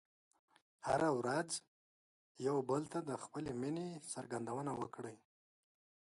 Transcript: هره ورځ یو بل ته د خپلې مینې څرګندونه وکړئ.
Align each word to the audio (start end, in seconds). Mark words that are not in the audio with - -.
هره 0.87 1.09
ورځ 1.19 1.49
یو 2.47 2.57
بل 2.69 2.83
ته 2.91 2.99
د 3.09 3.11
خپلې 3.23 3.51
مینې 3.61 3.87
څرګندونه 4.13 4.71
وکړئ. 4.81 5.17